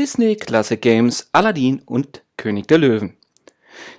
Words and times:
Disney 0.00 0.34
Classic 0.34 0.80
Games 0.80 1.28
Aladdin 1.32 1.82
und 1.84 2.22
König 2.38 2.66
der 2.68 2.78
Löwen. 2.78 3.18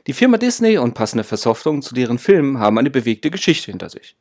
Die 0.07 0.14
Firma 0.14 0.39
Disney 0.39 0.80
und 0.80 0.96
passende 0.96 1.24
Versoftungen 1.24 1.84
zu 1.84 1.93
deren 1.93 2.18
Filmen 2.18 2.57
haben 2.57 2.80
eine 2.80 2.89
bewegte 2.89 3.30
Geschichte 3.30 3.70
hinter 3.70 3.88
sich. 3.88 4.16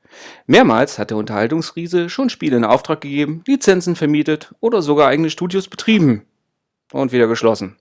Mehrmals 0.46 0.98
hat 0.98 1.08
der 1.08 1.16
Unterhaltungsriese 1.16 2.10
schon 2.10 2.28
Spiele 2.28 2.58
in 2.58 2.66
Auftrag 2.66 3.00
gegeben, 3.00 3.42
Lizenzen 3.46 3.96
vermietet 3.96 4.54
oder 4.60 4.82
sogar 4.82 5.08
eigene 5.08 5.30
Studios 5.30 5.68
betrieben 5.68 6.26
und 6.92 7.12
wieder 7.12 7.28
geschlossen. 7.28 7.76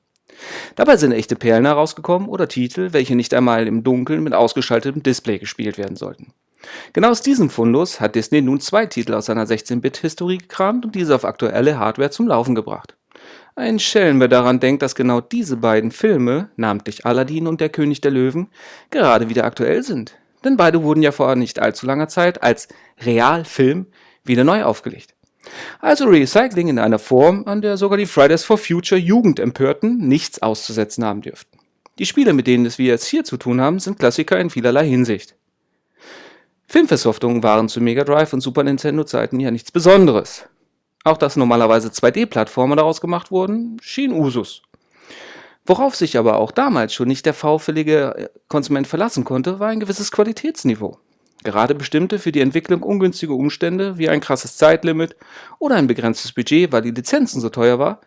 Dabei 0.78 0.96
sind 0.96 1.12
echte 1.12 1.36
Perlen 1.36 1.66
herausgekommen 1.66 2.30
oder 2.30 2.48
Titel, 2.48 2.94
welche 2.94 3.18
nicht 3.18 3.34
einmal 3.34 3.68
im 3.68 3.84
Dunkeln 3.84 4.24
mit 4.24 4.34
ausgeschaltetem 4.34 5.04
Display 5.04 5.40
gespielt 5.40 5.78
werden 5.78 5.98
sollten. 5.98 6.32
Genau 6.94 7.10
aus 7.10 7.22
diesem 7.22 7.50
Fundus 7.50 8.00
hat 8.00 8.16
Disney 8.16 8.42
nun 8.42 8.62
zwei 8.62 8.86
Titel 8.86 9.14
aus 9.14 9.26
seiner 9.26 9.44
16-Bit-Historie 9.44 10.38
gekramt 10.38 10.86
und 10.86 10.96
diese 10.96 11.16
auf 11.16 11.26
aktuelle 11.26 11.78
Hardware 11.78 12.12
zum 12.12 12.30
Laufen 12.30 12.56
gebracht. 12.56 12.96
Ein 13.56 13.80
Schelm, 13.80 14.20
wer 14.20 14.28
daran 14.30 14.60
denkt, 14.60 14.82
dass 14.82 14.96
genau 14.96 15.20
diese 15.20 15.58
beiden 15.58 15.92
Filme, 15.92 16.50
namentlich 16.56 17.06
Aladdin 17.06 17.48
und 17.48 17.60
Der 17.60 17.70
König 17.70 18.00
der 18.02 18.12
Löwen, 18.12 18.48
gerade 18.90 19.30
wieder 19.30 19.44
aktuell 19.44 19.84
sind. 19.84 20.16
Denn 20.44 20.56
beide 20.56 20.84
wurden 20.84 21.04
ja 21.04 21.12
vor 21.12 21.36
nicht 21.36 21.60
allzu 21.60 21.86
langer 21.86 22.08
Zeit 22.08 22.42
als 22.42 22.70
Realfilm 23.02 23.88
wieder 24.24 24.44
neu 24.44 24.64
aufgelegt. 24.64 25.14
Also 25.80 26.06
Recycling 26.06 26.68
in 26.68 26.80
einer 26.80 27.00
Form, 27.00 27.44
an 27.48 27.62
der 27.62 27.78
sogar 27.78 27.98
die 27.98 28.06
Fridays 28.06 28.44
for 28.44 28.58
Future 28.58 29.00
Jugendempörten 29.00 30.08
nichts 30.08 30.42
auszusetzen 30.42 31.04
haben 31.04 31.22
dürften. 31.22 31.60
Die 31.98 32.06
Spiele, 32.06 32.34
mit 32.34 32.48
denen 32.48 32.66
wir 32.78 32.86
jetzt 32.86 33.08
hier 33.08 33.26
zu 33.26 33.38
tun 33.38 33.60
haben, 33.60 33.80
sind 33.80 34.00
Klassiker 34.00 34.40
in 34.40 34.50
vielerlei 34.50 34.88
Hinsicht. 34.88 35.36
Filmversoftungen 36.68 37.44
waren 37.44 37.68
zu 37.68 37.82
Mega 37.82 38.04
Drive 38.04 38.32
und 38.32 38.42
Super 38.42 38.64
Nintendo 38.64 39.04
Zeiten 39.04 39.40
ja 39.40 39.52
nichts 39.52 39.72
Besonderes. 39.72 40.46
Auch 41.10 41.18
dass 41.18 41.36
normalerweise 41.36 41.88
2D-Plattformen 41.90 42.78
daraus 42.78 43.02
gemacht 43.02 43.32
wurden, 43.32 43.78
schien 43.82 44.12
Usus. 44.12 44.62
Worauf 45.66 45.96
sich 45.96 46.20
aber 46.20 46.38
auch 46.38 46.52
damals 46.52 46.94
schon 46.94 47.08
nicht 47.08 47.26
der 47.26 47.34
V-fällige 47.34 48.16
äh, 48.16 48.30
Konsument 48.48 48.86
verlassen 48.86 49.24
konnte, 49.24 49.60
war 49.60 49.70
ein 49.70 49.80
gewisses 49.80 50.12
Qualitätsniveau. 50.12 51.00
Gerade 51.44 51.74
bestimmte 51.74 52.20
für 52.20 52.32
die 52.32 52.42
Entwicklung 52.42 52.84
ungünstige 52.84 53.34
Umstände 53.34 53.98
wie 53.98 54.08
ein 54.08 54.22
krasses 54.22 54.58
Zeitlimit 54.58 55.16
oder 55.58 55.78
ein 55.78 55.88
begrenztes 55.88 56.32
Budget, 56.32 56.72
weil 56.72 56.84
die 56.84 56.92
Lizenzen 56.92 57.42
so 57.42 57.50
teuer 57.50 57.80
war, 57.80 58.02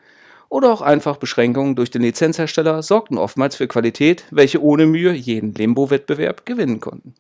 oder 0.48 0.73
auch 0.73 0.80
einfach 0.80 1.17
Beschränkungen 1.17 1.75
durch 1.75 1.91
den 1.91 2.03
Lizenzhersteller 2.03 2.84
sorgten 2.84 3.19
oftmals 3.19 3.56
für 3.56 3.67
Qualität, 3.67 4.27
welche 4.30 4.62
ohne 4.62 4.86
Mühe 4.86 5.12
jeden 5.12 5.55
Limbo-Wettbewerb 5.55 6.47
gewinnen 6.47 6.78
konnten. 6.78 7.17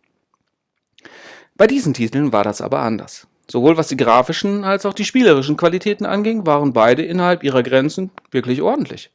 Bei 1.56 1.66
diesen 1.66 1.92
Titeln 1.92 2.32
war 2.32 2.44
das 2.44 2.60
aber 2.60 2.78
anders. 2.82 3.26
Sowohl 3.52 3.76
was 3.76 3.88
die 3.88 3.98
grafischen 3.98 4.64
als 4.64 4.86
auch 4.86 4.94
die 4.94 5.04
spielerischen 5.04 5.58
Qualitäten 5.58 6.06
anging, 6.06 6.46
waren 6.46 6.72
beide 6.72 7.02
innerhalb 7.02 7.44
ihrer 7.44 7.62
Grenzen 7.62 8.10
wirklich 8.30 8.62
ordentlich. 8.62 9.10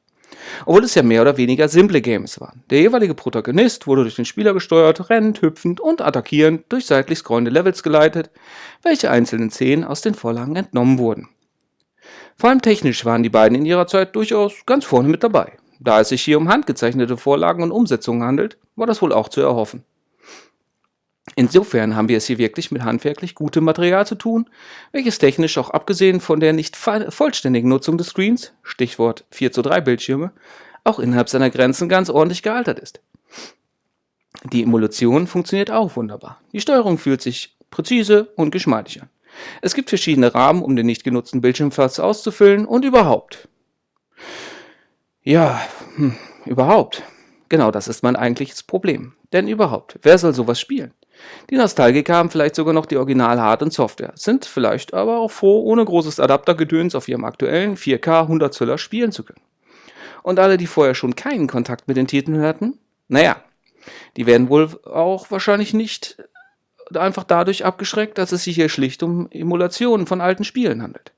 Obwohl 0.68 0.84
es 0.84 0.94
ja 0.94 1.02
mehr 1.02 1.24
oder 1.24 1.38
weniger 1.38 1.68
simple 1.68 2.02
Games 2.02 2.40
waren. 2.40 2.62
Der 2.70 2.82
jeweilige 2.82 3.16
Protagonist 3.16 3.88
wurde 3.88 4.04
durch 4.04 4.16
den 4.16 4.26
Spieler 4.26 4.54
gesteuert, 4.54 5.10
rennend, 5.10 5.42
hüpfend 5.42 5.80
und 5.80 6.04
attackierend 6.04 6.66
durch 6.70 6.86
seitlich 6.86 7.18
scrollende 7.18 7.50
Levels 7.50 7.82
geleitet, 7.82 8.30
welche 8.84 9.10
einzelnen 9.10 9.50
Szenen 9.50 9.84
aus 9.84 10.02
den 10.02 10.14
Vorlagen 10.14 10.56
entnommen 10.56 11.00
wurden. 11.00 11.30
Vor 12.36 12.52
allem 12.52 12.62
technisch 12.62 13.06
waren 13.06 13.24
die 13.24 13.30
beiden 13.30 13.58
in 13.58 13.66
ihrer 13.66 13.88
Zeit 13.88 14.16
durchaus 14.16 14.54
ganz 14.68 14.86
vorne 14.86 15.10
mit 15.10 15.24
dabei. 15.24 15.54
Da 15.80 16.02
es 16.02 16.10
sich 16.10 16.22
hier 16.22 16.38
um 16.38 16.48
handgezeichnete 16.48 17.18
Vorlagen 17.18 17.64
und 17.64 17.72
Umsetzungen 17.72 18.22
handelt, 18.22 18.60
war 18.76 18.86
das 18.86 19.02
wohl 19.02 19.14
auch 19.14 19.30
zu 19.30 19.42
erhoffen. 19.42 19.84
Insofern 21.36 21.96
haben 21.96 22.10
wir 22.10 22.18
es 22.18 22.28
hier 22.28 22.38
wirklich 22.38 22.72
mit 22.72 22.84
handwerklich 22.84 23.36
gutem 23.36 23.64
Material 23.64 24.08
zu 24.08 24.16
tun, 24.16 24.50
welches 24.92 25.20
technisch 25.20 25.58
auch 25.58 25.70
abgesehen 25.70 26.22
von 26.22 26.40
der 26.40 26.54
nicht 26.54 26.76
vollständigen 26.78 27.70
Nutzung 27.70 27.98
des 27.98 28.08
Screens, 28.08 28.54
Stichwort 28.64 29.26
4 29.32 29.52
zu 29.52 29.62
3 29.62 29.82
Bildschirme, 29.82 30.32
auch 30.84 31.00
innerhalb 31.00 31.30
seiner 31.30 31.50
Grenzen 31.50 31.90
ganz 31.90 32.10
ordentlich 32.10 32.44
gealtert 32.44 32.80
ist. 32.80 33.02
Die 34.46 34.64
Emulation 34.64 35.28
funktioniert 35.28 35.72
auch 35.72 35.96
wunderbar. 35.96 36.40
Die 36.54 36.62
Steuerung 36.62 36.98
fühlt 36.98 37.22
sich 37.22 37.58
präzise 37.70 38.32
und 38.36 38.52
geschmeidig 38.52 39.02
an. 39.02 39.10
Es 39.62 39.76
gibt 39.76 39.90
verschiedene 39.90 40.34
Rahmen, 40.34 40.64
um 40.64 40.76
den 40.76 40.86
nicht 40.86 41.04
genutzten 41.04 41.42
Bildschirmplatz 41.42 42.00
auszufüllen 42.00 42.66
und 42.66 42.86
überhaupt. 42.86 43.48
Ja, 45.22 45.62
hm, 45.96 46.16
überhaupt. 46.46 47.04
Genau 47.50 47.72
das 47.72 47.88
ist 47.88 48.04
mein 48.04 48.16
eigentliches 48.16 48.64
Problem. 48.64 49.14
Denn 49.34 49.48
überhaupt, 49.48 50.00
wer 50.02 50.18
soll 50.18 50.34
sowas 50.34 50.60
spielen? 50.60 50.94
Die 51.50 51.56
Nostalgiker 51.56 52.16
haben 52.16 52.30
vielleicht 52.30 52.56
sogar 52.56 52.74
noch 52.74 52.86
die 52.86 52.98
Original-Hard- 52.98 53.64
und 53.64 53.74
Software, 53.74 54.14
sind 54.16 54.46
vielleicht 54.46 54.94
aber 54.94 55.18
auch 55.20 55.32
froh, 55.32 55.64
ohne 55.64 55.84
großes 55.84 56.20
Adaptergedöns 56.20 56.96
auf 56.96 57.08
ihrem 57.08 57.26
aktuellen 57.26 57.78
4K 57.78 58.22
100 58.22 58.54
Zöller 58.54 58.78
spielen 58.78 59.12
zu 59.12 59.24
können. 59.24 59.42
Und 60.24 60.40
alle, 60.40 60.58
die 60.58 60.68
vorher 60.68 60.96
schon 60.96 61.16
keinen 61.16 61.48
Kontakt 61.48 61.88
mit 61.88 61.98
den 61.98 62.08
Titeln 62.08 62.42
hatten, 62.42 62.78
naja, 63.08 63.38
die 64.18 64.26
werden 64.26 64.50
wohl 64.50 64.70
auch 64.84 65.32
wahrscheinlich 65.32 65.74
nicht 65.74 66.18
einfach 66.94 67.24
dadurch 67.24 67.66
abgeschreckt, 67.66 68.18
dass 68.18 68.32
es 68.32 68.44
sich 68.44 68.56
hier 68.56 68.70
schlicht 68.70 69.04
um 69.04 69.30
Emulationen 69.32 70.08
von 70.08 70.22
alten 70.22 70.44
Spielen 70.44 70.82
handelt. 70.82 71.14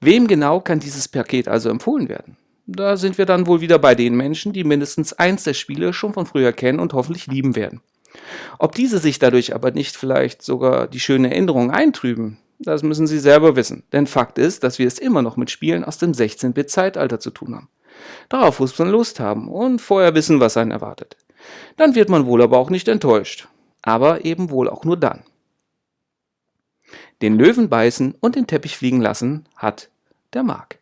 Wem 0.00 0.26
genau 0.26 0.60
kann 0.60 0.80
dieses 0.80 1.08
Paket 1.08 1.48
also 1.48 1.70
empfohlen 1.70 2.08
werden? 2.08 2.36
Da 2.66 2.96
sind 2.96 3.18
wir 3.18 3.24
dann 3.24 3.46
wohl 3.46 3.60
wieder 3.60 3.78
bei 3.78 3.94
den 3.94 4.14
Menschen, 4.14 4.52
die 4.52 4.62
mindestens 4.62 5.14
eins 5.14 5.44
der 5.44 5.54
Spiele 5.54 5.92
schon 5.92 6.12
von 6.12 6.26
früher 6.26 6.52
kennen 6.52 6.80
und 6.80 6.92
hoffentlich 6.92 7.26
lieben 7.26 7.56
werden. 7.56 7.80
Ob 8.58 8.74
diese 8.74 8.98
sich 8.98 9.18
dadurch 9.18 9.54
aber 9.54 9.70
nicht 9.70 9.96
vielleicht 9.96 10.42
sogar 10.42 10.86
die 10.86 11.00
schönen 11.00 11.26
Erinnerungen 11.26 11.70
eintrüben, 11.70 12.38
das 12.58 12.82
müssen 12.82 13.06
Sie 13.06 13.18
selber 13.18 13.56
wissen. 13.56 13.84
Denn 13.92 14.06
Fakt 14.06 14.38
ist, 14.38 14.64
dass 14.64 14.78
wir 14.78 14.86
es 14.86 14.98
immer 14.98 15.22
noch 15.22 15.36
mit 15.36 15.50
Spielen 15.50 15.84
aus 15.84 15.98
dem 15.98 16.12
16-Bit-Zeitalter 16.12 17.20
zu 17.20 17.30
tun 17.30 17.54
haben. 17.54 17.68
Darauf 18.28 18.60
muss 18.60 18.78
man 18.78 18.90
Lust 18.90 19.20
haben 19.20 19.48
und 19.48 19.80
vorher 19.80 20.14
wissen, 20.14 20.40
was 20.40 20.56
einen 20.56 20.70
erwartet. 20.72 21.16
Dann 21.76 21.94
wird 21.94 22.08
man 22.08 22.26
wohl 22.26 22.42
aber 22.42 22.58
auch 22.58 22.70
nicht 22.70 22.88
enttäuscht. 22.88 23.48
Aber 23.82 24.24
eben 24.24 24.50
wohl 24.50 24.68
auch 24.68 24.84
nur 24.84 24.96
dann. 24.96 25.22
Den 27.22 27.36
Löwen 27.36 27.68
beißen 27.68 28.14
und 28.20 28.34
den 28.34 28.46
Teppich 28.46 28.76
fliegen 28.76 29.00
lassen 29.00 29.48
hat 29.56 29.88
der 30.34 30.42
Mark. 30.42 30.77